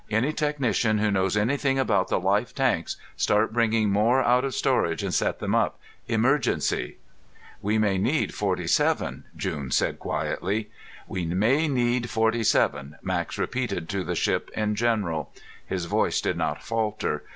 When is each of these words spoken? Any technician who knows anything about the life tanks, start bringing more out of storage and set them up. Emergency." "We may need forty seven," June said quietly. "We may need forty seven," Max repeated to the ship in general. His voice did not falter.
Any 0.09 0.33
technician 0.33 0.97
who 0.97 1.11
knows 1.11 1.37
anything 1.37 1.77
about 1.77 2.07
the 2.07 2.19
life 2.19 2.55
tanks, 2.55 2.97
start 3.15 3.53
bringing 3.53 3.91
more 3.91 4.19
out 4.23 4.43
of 4.43 4.55
storage 4.55 5.03
and 5.03 5.13
set 5.13 5.37
them 5.37 5.53
up. 5.53 5.77
Emergency." 6.07 6.97
"We 7.61 7.77
may 7.77 7.99
need 7.99 8.33
forty 8.33 8.65
seven," 8.65 9.25
June 9.37 9.69
said 9.69 9.99
quietly. 9.99 10.71
"We 11.07 11.27
may 11.27 11.67
need 11.67 12.09
forty 12.09 12.43
seven," 12.43 12.95
Max 13.03 13.37
repeated 13.37 13.87
to 13.89 14.03
the 14.03 14.15
ship 14.15 14.49
in 14.55 14.73
general. 14.73 15.31
His 15.63 15.85
voice 15.85 16.19
did 16.19 16.35
not 16.35 16.63
falter. 16.63 17.23